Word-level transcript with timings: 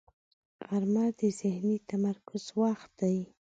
غرمه 0.67 1.05
د 1.19 1.21
ذهني 1.39 1.75
تمرکز 1.89 2.43
وخت 2.61 2.91
دی 2.99 3.17